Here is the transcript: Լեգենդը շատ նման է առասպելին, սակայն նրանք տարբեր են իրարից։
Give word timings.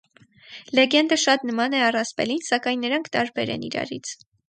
Լեգենդը 0.79 1.19
շատ 1.25 1.45
նման 1.51 1.77
է 1.81 1.83
առասպելին, 1.91 2.43
սակայն 2.49 2.85
նրանք 2.89 3.15
տարբեր 3.19 3.57
են 3.59 3.71
իրարից։ 3.73 4.17